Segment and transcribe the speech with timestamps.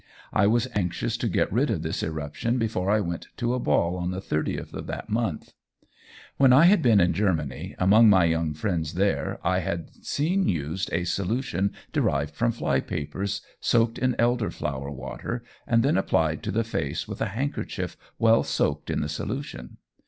[0.33, 3.95] I was anxious to get rid of this eruption before I went to a ball
[3.95, 5.53] on the 30th of that month.
[6.37, 10.91] When I had been in Germany, among my young friends there, I had seen used
[10.91, 16.63] a solution derived from flypapers soaked in elder flower water, and then applied to the
[16.63, 19.77] face with a handkerchief well soaked in the solution.